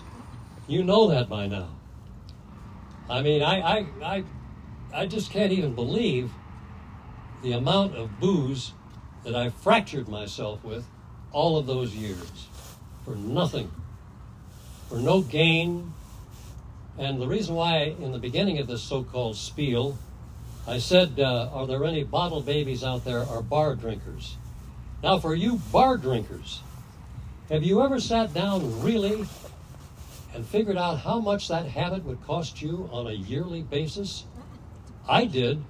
[0.68, 1.70] You know that by now.
[3.11, 4.25] I mean, I, I, I,
[4.94, 6.31] I just can't even believe
[7.42, 8.72] the amount of booze
[9.25, 10.87] that I fractured myself with
[11.33, 12.46] all of those years
[13.05, 13.72] for nothing,
[14.88, 15.92] for no gain.
[16.96, 19.99] And the reason why, in the beginning of this so called spiel,
[20.64, 24.37] I said, uh, Are there any bottle babies out there or bar drinkers?
[25.03, 26.61] Now, for you bar drinkers,
[27.49, 29.25] have you ever sat down really
[30.35, 34.25] and figured out how much that habit would cost you on a yearly basis?
[35.09, 35.63] I did.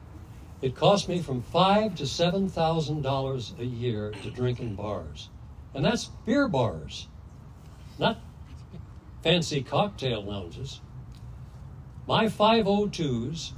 [0.63, 5.29] It cost me from five to seven thousand dollars a year to drink in bars,
[5.75, 7.09] and that's beer bars,
[7.99, 8.19] not
[9.23, 10.81] fancy cocktail lounges.
[12.07, 13.51] My 502s,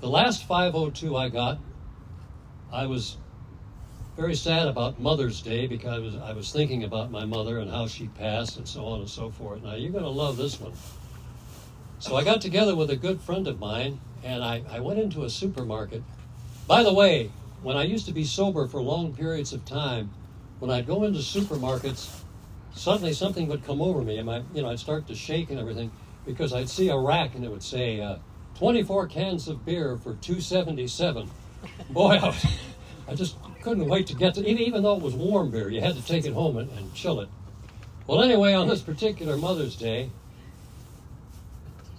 [0.00, 1.58] the last 502 I got,
[2.70, 3.16] I was
[4.20, 7.70] very sad about Mother's Day because I was, I was thinking about my mother and
[7.70, 9.62] how she passed and so on and so forth.
[9.62, 10.74] Now, you're going to love this one.
[12.00, 15.24] So I got together with a good friend of mine and I, I went into
[15.24, 16.02] a supermarket.
[16.66, 17.30] By the way,
[17.62, 20.10] when I used to be sober for long periods of time,
[20.58, 22.20] when I'd go into supermarkets,
[22.74, 25.58] suddenly something would come over me, and my, you know, I'd start to shake and
[25.58, 25.90] everything
[26.26, 28.16] because I'd see a rack and it would say, uh,
[28.58, 31.30] 24 cans of beer for 277.
[31.88, 32.46] Boy, I, was,
[33.08, 35.80] I, just couldn't wait to get to even, even though it was warm beer, you
[35.80, 37.28] had to take it home and, and chill it.
[38.06, 40.10] Well, anyway, on this particular Mother's Day,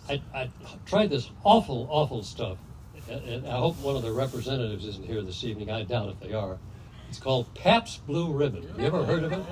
[0.10, 0.50] I, I
[0.86, 2.58] tried this awful, awful stuff.
[3.10, 5.72] And I hope one of the representatives isn't here this evening.
[5.72, 6.58] I doubt if they are.
[7.10, 8.66] It's called Pabst Blue Ribbon.
[8.78, 9.44] You ever heard of it?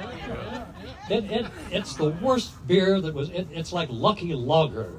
[1.09, 3.29] It, it it's the worst beer that was.
[3.31, 4.93] It, it's like Lucky Lager,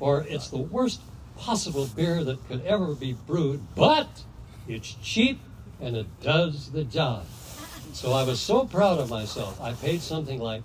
[0.00, 1.00] or it's the worst
[1.36, 3.60] possible beer that could ever be brewed.
[3.76, 4.24] But
[4.66, 5.40] it's cheap
[5.82, 7.26] and it does the job.
[7.92, 9.60] So I was so proud of myself.
[9.60, 10.62] I paid something like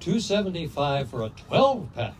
[0.00, 2.14] 275 for a 12 pack.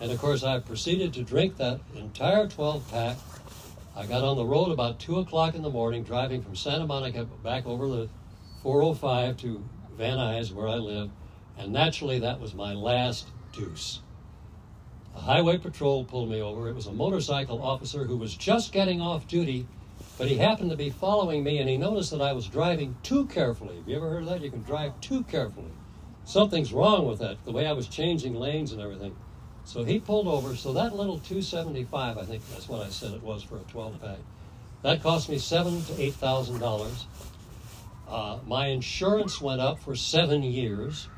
[0.00, 3.16] And of course, I proceeded to drink that entire 12 pack.
[3.96, 7.24] I got on the road about 2 o'clock in the morning, driving from Santa Monica
[7.42, 8.08] back over the
[8.62, 9.64] 405 to
[9.96, 11.10] Van Nuys, where I live.
[11.58, 14.00] And naturally, that was my last deuce.
[15.14, 16.68] Uh, highway patrol pulled me over.
[16.68, 19.66] It was a motorcycle officer who was just getting off duty,
[20.18, 23.26] but he happened to be following me and he noticed that I was driving too
[23.26, 23.76] carefully.
[23.76, 24.42] Have you ever heard of that?
[24.42, 25.72] You can drive too carefully.
[26.24, 29.16] Something's wrong with that, the way I was changing lanes and everything.
[29.64, 30.56] So he pulled over.
[30.56, 34.00] So that little 275, I think that's what I said it was for a 12
[34.00, 34.18] pack.
[34.82, 37.06] That cost me seven to eight thousand uh, dollars.
[38.46, 41.08] My insurance went up for seven years.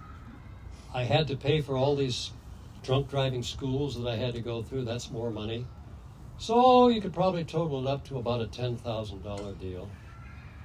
[0.95, 2.33] I had to pay for all these
[2.83, 4.85] drunk driving schools that I had to go through.
[4.85, 5.67] That's more money.
[6.39, 9.91] So you could probably total it up to about a ten thousand dollar deal.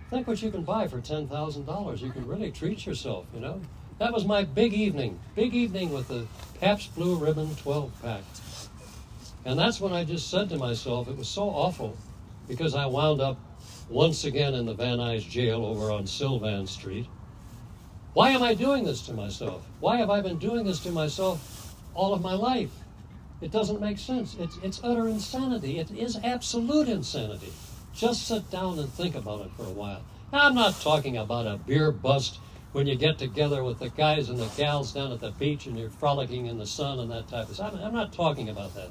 [0.10, 2.02] Think what you can buy for ten thousand dollars.
[2.02, 3.60] You can really treat yourself, you know.
[3.98, 5.20] That was my big evening.
[5.36, 6.28] Big evening with the
[6.60, 8.24] Pabst Blue Ribbon 12 pack.
[9.46, 11.98] And that's when I just said to myself, it was so awful
[12.48, 13.38] because I wound up
[13.90, 17.08] once again in the Van Nuys jail over on Sylvan Street.
[18.14, 19.66] Why am I doing this to myself?
[19.80, 22.72] Why have I been doing this to myself all of my life?
[23.44, 24.38] It doesn't make sense.
[24.40, 25.78] It's, it's utter insanity.
[25.78, 27.52] It is absolute insanity.
[27.94, 30.02] Just sit down and think about it for a while.
[30.32, 32.40] Now, I'm not talking about a beer bust
[32.72, 35.78] when you get together with the guys and the gals down at the beach and
[35.78, 37.74] you're frolicking in the sun and that type of stuff.
[37.74, 38.88] I'm, I'm not talking about that.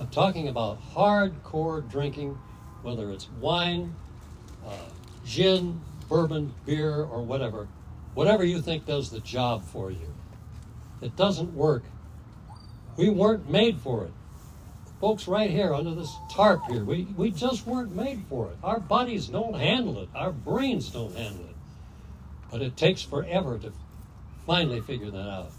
[0.00, 2.36] I'm talking about hardcore drinking,
[2.82, 3.94] whether it's wine,
[4.66, 4.88] uh,
[5.24, 7.68] gin, bourbon, beer, or whatever.
[8.14, 10.12] Whatever you think does the job for you.
[11.00, 11.84] It doesn't work.
[12.96, 14.12] We weren't made for it.
[15.00, 18.56] Folks, right here under this tarp here, we, we just weren't made for it.
[18.62, 21.56] Our bodies don't handle it, our brains don't handle it.
[22.50, 23.72] But it takes forever to
[24.46, 25.50] finally figure that out.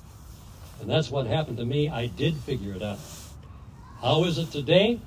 [0.79, 1.89] And that's what happened to me.
[1.89, 2.99] I did figure it out.
[4.01, 4.99] How is it today?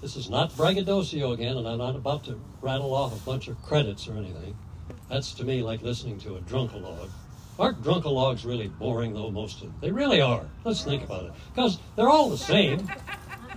[0.00, 3.60] This is not braggadocio again, and I'm not about to rattle off a bunch of
[3.62, 4.56] credits or anything.
[5.10, 7.10] That's to me like listening to a drunkalogue.
[7.60, 9.74] Aren't drunkalogues really boring, though, most of them?
[9.82, 10.48] They really are.
[10.64, 11.32] Let's think about it.
[11.54, 12.90] Because they're all the same.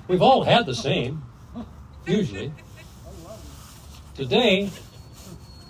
[0.10, 1.24] We've all had the same,
[2.06, 2.52] usually.
[4.13, 4.70] Today,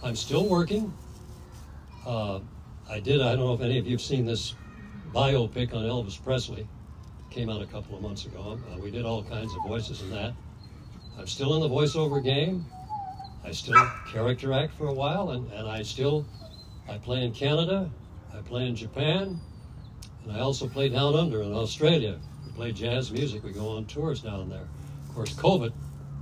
[0.01, 0.91] I'm still working.
[2.07, 2.39] Uh,
[2.89, 4.55] I did, I don't know if any of you have seen this
[5.13, 6.67] biopic on Elvis Presley.
[7.29, 8.59] Came out a couple of months ago.
[8.73, 10.33] Uh, we did all kinds of voices in that.
[11.19, 12.65] I'm still in the voiceover game.
[13.45, 16.25] I still character act for a while, and, and I still
[16.89, 17.91] I play in Canada,
[18.35, 19.39] I play in Japan,
[20.23, 22.19] and I also play down under in Australia.
[22.45, 23.43] We play jazz music.
[23.43, 24.67] We go on tours down there.
[25.07, 25.71] Of course, COVID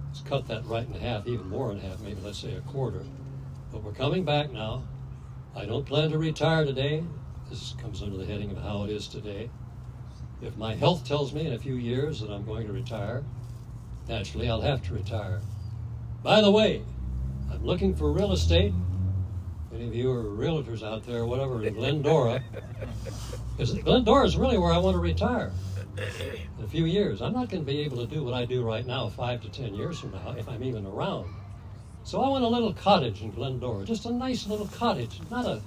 [0.10, 3.04] has cut that right in half, even more in half, maybe let's say a quarter.
[3.72, 4.84] But we're coming back now.
[5.56, 7.04] I don't plan to retire today.
[7.50, 9.50] This comes under the heading of how it is today.
[10.42, 13.24] If my health tells me in a few years that I'm going to retire,
[14.08, 15.42] naturally I'll have to retire.
[16.24, 16.84] By the way,
[17.52, 18.74] I'm looking for real estate.
[19.74, 22.44] Any of you are realtors out there, whatever, in Glendora.
[23.56, 25.52] Because Glendora is really where I want to retire
[25.98, 27.22] in a few years.
[27.22, 29.50] I'm not going to be able to do what I do right now five to
[29.50, 31.30] ten years from now, if I'm even around.
[32.04, 35.62] So I want a little cottage in Glendora, just a nice little cottage, not a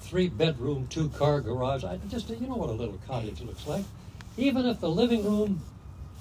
[0.00, 1.82] three bedroom, two car garage.
[1.82, 3.84] I just, you know what a little cottage looks like.
[4.36, 5.62] Even if the living room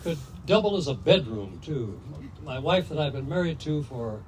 [0.02, 2.00] could double as a bedroom, too.
[2.44, 4.22] My wife that I've been married to for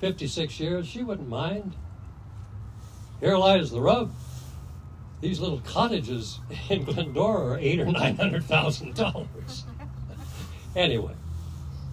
[0.00, 1.74] 56 years, she wouldn't mind.
[3.20, 4.12] Here lies the rub.
[5.20, 9.64] These little cottages in Glendora are eight or nine hundred thousand dollars.
[10.76, 11.12] Anyway,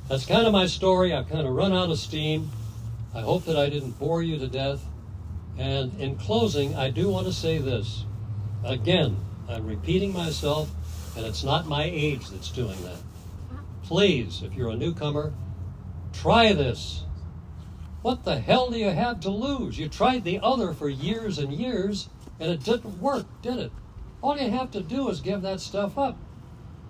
[0.08, 1.12] that's kind of my story.
[1.12, 2.52] I've kind of run out of steam.
[3.16, 4.86] I hope that I didn't bore you to death.
[5.58, 8.06] And in closing, I do want to say this.
[8.64, 9.18] Again,
[9.50, 10.70] I'm repeating myself,
[11.16, 12.94] and it's not my age that's doing that.
[12.94, 13.62] Uh-huh.
[13.84, 15.34] Please, if you're a newcomer,
[16.14, 17.04] try this.
[18.02, 19.80] What the hell do you have to lose?
[19.80, 23.72] You tried the other for years and years, and it didn't work, did it?
[24.22, 26.18] All you have to do is give that stuff up.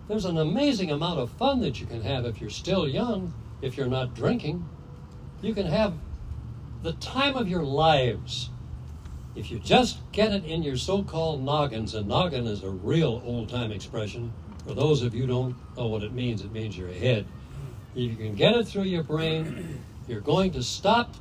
[0.08, 3.78] There's an amazing amount of fun that you can have if you're still young, if
[3.78, 4.68] you're not drinking.
[5.42, 5.94] You can have
[6.84, 8.50] the time of your lives
[9.36, 13.72] if you just get it in your so-called noggins, and noggin is a real old-time
[13.72, 14.34] expression.
[14.66, 17.26] For those of you who don't know what it means, it means your head.
[17.94, 21.16] If you can get it through your brain, you're going to stop.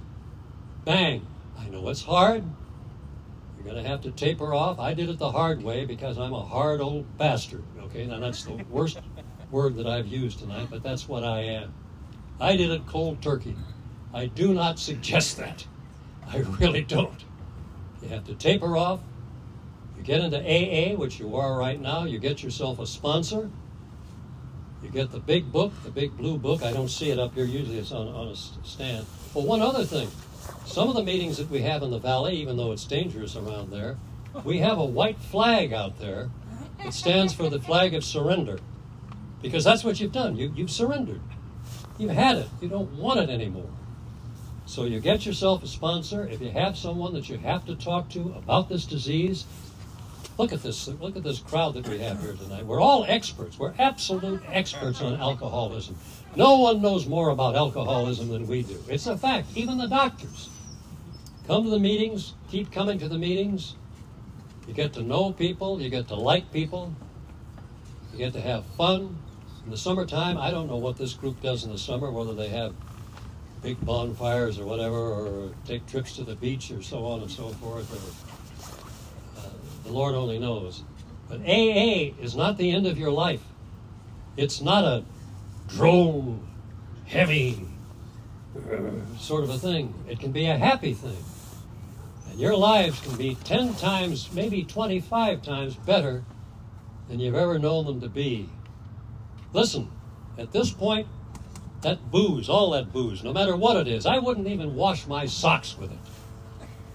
[0.85, 1.27] Bang!
[1.59, 2.45] I know it's hard.
[3.57, 4.79] You're going to have to taper off.
[4.79, 7.65] I did it the hard way because I'm a hard old bastard.
[7.81, 9.01] Okay, now that's the worst
[9.51, 11.75] word that I've used tonight, but that's what I am.
[12.41, 13.57] I did it cold turkey.
[14.13, 15.67] I do not suggest that.
[16.29, 17.25] I really don't.
[18.03, 19.01] You have to taper off.
[19.97, 22.05] You get into AA, which you are right now.
[22.05, 23.51] You get yourself a sponsor.
[24.87, 26.63] You get the big book, the big blue book.
[26.63, 27.45] I don't see it up here.
[27.45, 29.05] Usually it's on, on a stand.
[29.35, 30.09] Well, one other thing.
[30.65, 33.73] Some of the meetings that we have in the valley, even though it's dangerous around
[33.73, 33.99] there,
[34.45, 36.31] we have a white flag out there.
[36.85, 38.61] It stands for the flag of surrender.
[39.43, 40.37] because that's what you've done.
[40.37, 41.21] You, you've surrendered.
[41.99, 42.49] You've had it.
[42.61, 43.71] You don't want it anymore.
[44.67, 46.27] So you get yourself a sponsor.
[46.27, 49.47] If you have someone that you have to talk to about this disease,
[50.39, 50.89] look at this.
[50.89, 52.67] Look at this crowd that we have here tonight.
[52.67, 53.59] We're all experts.
[53.59, 55.97] We're absolute experts on alcoholism.
[56.35, 58.83] No one knows more about alcoholism than we do.
[58.89, 59.49] It's a fact.
[59.55, 60.51] Even the doctors.
[61.47, 62.35] Come to the meetings.
[62.51, 63.77] Keep coming to the meetings.
[64.67, 65.81] You get to know people.
[65.81, 66.95] You get to like people.
[68.13, 69.17] You get to have fun.
[69.65, 72.49] In the summertime, I don't know what this group does in the summer, whether they
[72.49, 72.75] have
[73.63, 77.49] big bonfires or whatever, or take trips to the beach or so on and so
[77.49, 77.93] forth.
[77.93, 78.46] Or,
[79.87, 80.83] the Lord only knows.
[81.29, 83.43] But AA is not the end of your life.
[84.37, 85.05] It's not a
[85.69, 86.47] drone,
[87.07, 87.67] heavy
[89.19, 89.95] sort of a thing.
[90.09, 91.25] It can be a happy thing.
[92.31, 96.25] And your lives can be 10 times, maybe 25 times better
[97.09, 98.49] than you've ever known them to be.
[99.53, 99.91] Listen,
[100.37, 101.07] at this point,
[101.83, 105.27] that booze, all that booze, no matter what it is, I wouldn't even wash my
[105.27, 105.99] socks with it,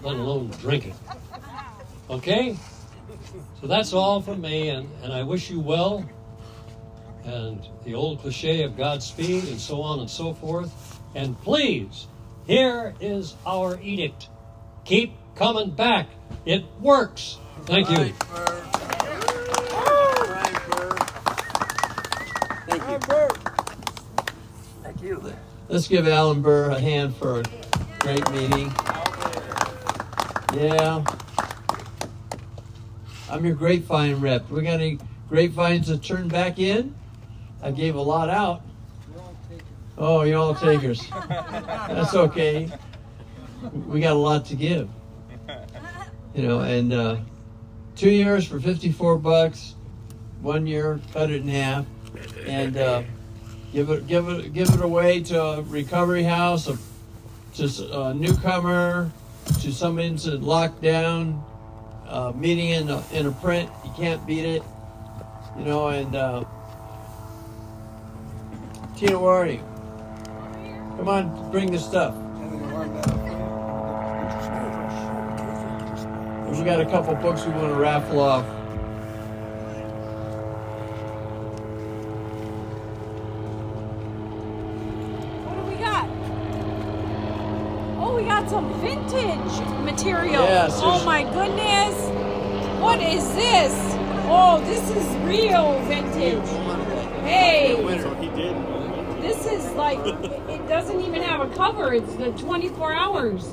[0.02, 0.94] let alone drink it.
[2.10, 2.56] Okay?
[3.62, 6.04] So that's all from me, and, and I wish you well.
[7.24, 10.98] And the old cliche of Godspeed and so on and so forth.
[11.14, 12.08] And please,
[12.44, 14.28] here is our edict.
[14.84, 16.08] Keep coming back.
[16.44, 17.38] It works.
[17.66, 17.98] Thank you.
[17.98, 18.62] Right, Burr.
[20.26, 20.58] Right,
[22.66, 22.98] Thank you.
[24.82, 25.34] Thank you.
[25.68, 27.44] Let's give Alan Burr a hand for a
[28.00, 28.74] great meeting.
[30.52, 31.04] Yeah.
[33.32, 34.50] I'm your grapevine rep.
[34.50, 34.98] We got any
[35.30, 36.94] grapevines to turn back in?
[37.62, 38.60] I gave a lot out.
[39.96, 41.08] Oh, you're all takers.
[41.28, 42.70] That's okay.
[43.86, 44.90] We got a lot to give.
[46.34, 47.16] You know, and uh,
[47.96, 49.76] two years for 54 bucks,
[50.42, 51.86] one year, cut it in half,
[52.46, 53.02] and uh,
[53.72, 56.76] give it give it give it away to a recovery house, a,
[57.54, 59.10] to a newcomer,
[59.60, 61.42] to that's in lockdown,
[62.12, 63.70] uh, meeting in a, in a print.
[63.84, 64.62] You can't beat it,
[65.58, 65.88] you know.
[65.88, 66.44] And uh,
[68.96, 69.58] Tina, where are you?
[70.98, 72.14] Come on, bring the stuff.
[76.58, 78.44] We got a couple books we want to raffle off.
[85.44, 86.06] What do we got?
[87.98, 90.44] Oh, we got some vintage material.
[90.44, 91.41] Yes, oh my goodness.
[93.12, 93.74] What is this?
[94.24, 96.48] Oh, this is real vintage.
[97.20, 97.76] Hey,
[99.20, 99.98] this is like,
[100.48, 101.92] it it doesn't even have a cover.
[101.92, 103.48] It's the 24 hours.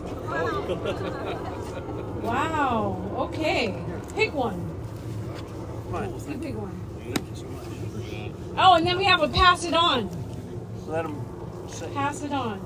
[2.24, 2.96] Wow.
[3.18, 3.76] Okay.
[4.16, 4.62] Pick one.
[6.30, 6.80] You pick one.
[8.58, 10.10] Oh, and then we have a pass it on.
[10.88, 11.22] Let him.
[11.94, 12.62] Pass it on.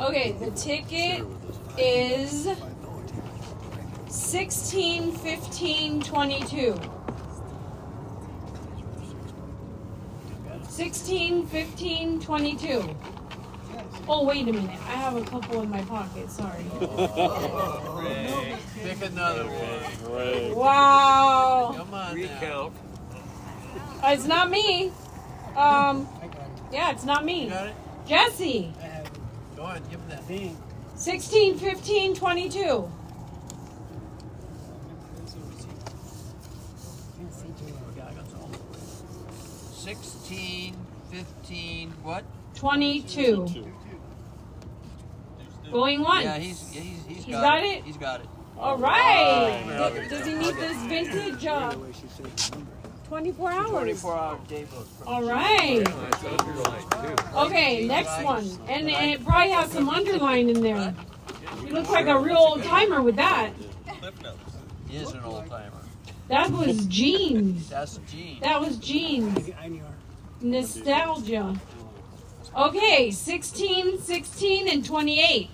[0.00, 1.24] Okay, the ticket
[1.78, 2.46] is
[4.10, 6.74] 16, 15, 22.
[10.68, 12.96] 16, 15, 22.
[14.08, 14.70] Oh, wait a minute.
[14.70, 16.28] I have a couple in my pocket.
[16.30, 16.64] Sorry.
[18.82, 20.56] Pick another one.
[20.56, 21.74] Wow.
[21.76, 22.12] Come on now.
[22.14, 22.72] Recount.
[24.04, 24.90] It's not me.
[25.56, 26.08] Um,
[26.72, 27.48] yeah, it's not You me.
[27.50, 27.74] got it?
[28.06, 28.72] Jesse.
[29.56, 30.22] Go on, give him that.
[30.98, 32.90] 16, 15, 22.
[39.90, 40.76] Sixteen,
[41.10, 42.22] fifteen, what?
[42.54, 43.48] 22.
[45.72, 46.24] Going once.
[46.24, 47.78] Yeah, he's he's he's, He's got, got it.
[47.78, 47.84] it?
[47.84, 48.28] He's got it.
[48.56, 49.64] All right.
[49.66, 51.74] Does, does he need this vintage uh,
[53.08, 53.70] 24 hours?
[53.70, 54.86] 24 hour day book.
[55.08, 55.84] All right.
[57.34, 58.44] Okay, next one.
[58.68, 60.94] And, and it probably has some underline in there.
[61.64, 63.50] You look like a real old timer with that.
[64.88, 65.79] He is an old timer.
[66.30, 67.68] That was jeans.
[67.68, 68.38] That's Gene.
[68.40, 69.50] That was jeans.
[70.40, 71.56] Nostalgia.
[72.56, 75.50] Okay, 16, 16, and 28.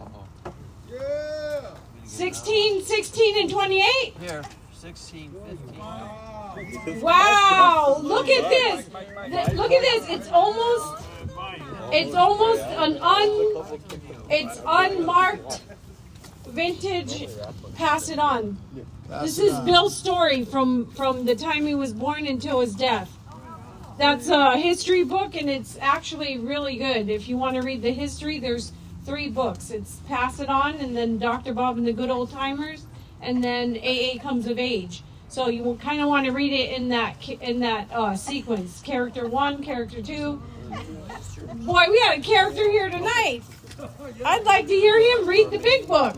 [0.00, 1.74] Uh-oh.
[2.04, 4.14] 16, 16, and 28?
[4.18, 5.34] Here, 16,
[6.86, 7.00] 15.
[7.02, 8.00] Wow!
[8.02, 8.88] Look at this.
[9.54, 10.08] Look at this.
[10.08, 11.04] It's almost.
[11.92, 13.28] It's almost an un.
[14.30, 15.60] It's unmarked
[16.46, 17.28] vintage.
[17.74, 18.56] Pass it on.
[19.20, 23.12] This is Bill's story from from the time he was born until his death.
[23.98, 27.10] That's a history book, and it's actually really good.
[27.10, 28.72] If you want to read the history, there's
[29.04, 29.70] three books.
[29.70, 31.52] It's Pass It On, and then Dr.
[31.52, 32.86] Bob and the Good Old Timers,
[33.20, 35.02] and then AA Comes of Age.
[35.28, 38.80] So you will kind of want to read it in that in that uh, sequence.
[38.80, 40.42] Character one, character two.
[41.54, 43.42] Boy, we got a character here tonight.
[44.24, 46.16] I'd like to hear him read the big book.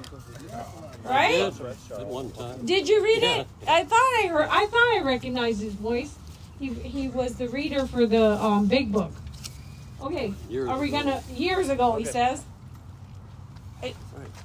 [1.04, 1.52] Right?
[1.92, 2.64] At one time.
[2.64, 3.46] Did you read it?
[3.68, 4.48] I thought I heard.
[4.50, 6.14] I thought I recognized his voice.
[6.58, 9.12] He he was the reader for the um, big book.
[10.00, 10.98] Okay, Years are we ago.
[11.02, 11.22] gonna?
[11.34, 12.42] Years ago, he says.
[13.82, 13.94] I-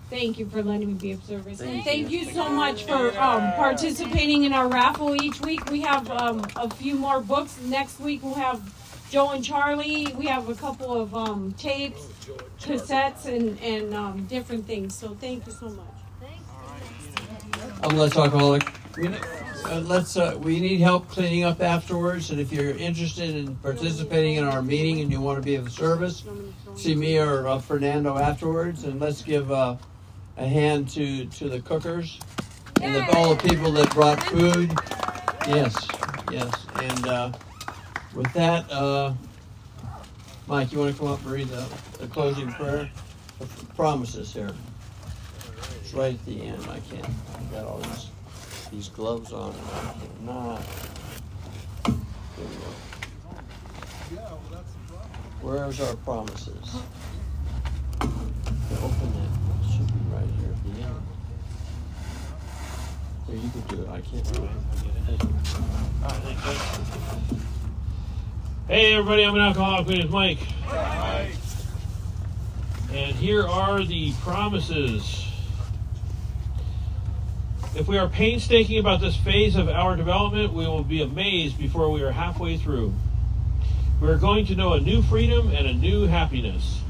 [0.09, 3.53] Thank you for letting me be of service, and thank you so much for um,
[3.53, 5.69] participating in our raffle each week.
[5.69, 7.57] We have um, a few more books.
[7.61, 8.59] Next week we'll have
[9.11, 10.07] Joe and Charlie.
[10.17, 12.01] We have a couple of um, tapes,
[12.59, 14.95] cassettes, and and um, different things.
[14.95, 15.85] So thank you so much.
[17.81, 18.67] I'm Let's Alcoholic.
[18.97, 24.35] Uh, let's, uh, we need help cleaning up afterwards, and if you're interested in participating
[24.35, 26.23] in our meeting and you want to be of service,
[26.75, 29.77] see me or uh, Fernando afterwards, and let's give uh,
[30.35, 32.19] a hand to, to the cookers
[32.81, 34.71] and the, all the people that brought food.
[35.47, 35.87] Yes,
[36.31, 36.51] yes.
[36.81, 37.31] And uh,
[38.13, 39.13] with that, uh,
[40.47, 41.65] Mike, you want to come up and read the,
[41.99, 42.89] the closing prayer?
[43.39, 44.51] The promises here.
[45.81, 46.61] It's right at the end.
[46.63, 47.05] I can't.
[47.05, 48.07] I got all these
[48.71, 49.53] these gloves on.
[49.53, 50.61] and I cannot.
[51.85, 51.95] There
[52.37, 52.71] we go.
[54.11, 55.11] Yeah, well, that's the problem.
[55.41, 56.75] Where's our promises?
[58.01, 59.29] Open that.
[59.65, 61.03] It should be right here at the end.
[63.27, 63.89] There, you could do it.
[63.89, 64.49] I can't do it.
[66.03, 67.37] All right, thank you.
[68.67, 69.87] Hey everybody, I'm an alcoholic.
[69.87, 70.39] My name is Mike.
[72.93, 75.28] And here are the promises.
[77.75, 81.91] If we are painstaking about this phase of our development, we will be amazed before
[81.91, 82.95] we are halfway through.
[84.01, 86.81] We are going to know a new freedom and a new happiness.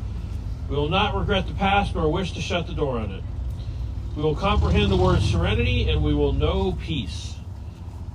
[0.70, 3.24] We will not regret the past nor wish to shut the door on it.
[4.16, 7.36] We will comprehend the word serenity and we will know peace.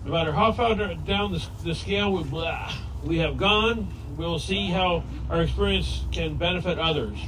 [0.07, 4.39] No matter how far down the, the scale we, blah, we have gone, we will
[4.39, 7.19] see how our experience can benefit others.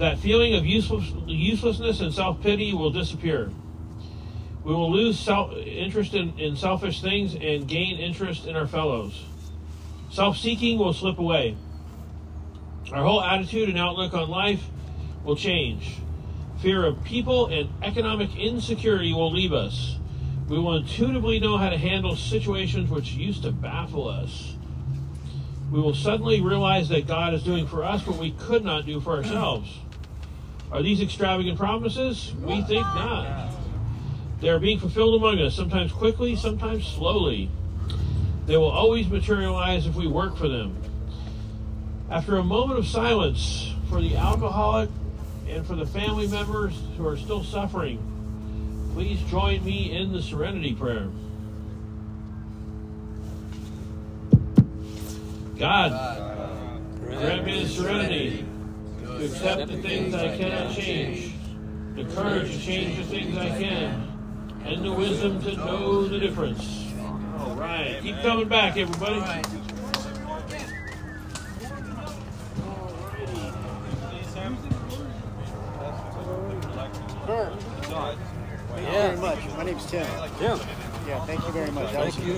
[0.00, 3.50] That feeling of useless, uselessness and self pity will disappear.
[4.64, 9.26] We will lose self, interest in, in selfish things and gain interest in our fellows.
[10.10, 11.54] Self seeking will slip away.
[12.90, 14.64] Our whole attitude and outlook on life
[15.22, 15.96] will change.
[16.62, 19.98] Fear of people and economic insecurity will leave us.
[20.48, 24.54] We will intuitively know how to handle situations which used to baffle us.
[25.70, 28.98] We will suddenly realize that God is doing for us what we could not do
[28.98, 29.70] for ourselves.
[30.72, 32.32] Are these extravagant promises?
[32.40, 33.50] We think not.
[34.40, 37.50] They are being fulfilled among us, sometimes quickly, sometimes slowly.
[38.46, 40.76] They will always materialize if we work for them.
[42.08, 44.90] After a moment of silence for the alcoholic
[45.48, 47.98] and for the family members who are still suffering,
[48.94, 51.08] please join me in the serenity prayer.
[55.58, 55.92] God,
[57.04, 58.46] grant me the serenity
[59.20, 61.34] to accept the things I cannot change,
[61.94, 64.08] the courage to change the things I can,
[64.64, 66.90] and the wisdom to know the difference.
[67.38, 69.20] All right, keep coming back, everybody.
[69.20, 69.46] Thank
[78.86, 79.38] you very much.
[79.56, 80.06] My name's Tim.
[80.38, 80.58] Tim.
[81.06, 81.92] Yeah, thank you very much.
[81.92, 82.24] Thank you.